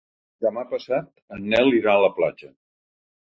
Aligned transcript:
Demà 0.45 0.61
passat 0.71 1.09
en 1.37 1.45
Nel 1.53 1.69
irà 1.81 1.93
a 1.93 2.01
la 2.05 2.11
platja. 2.17 2.49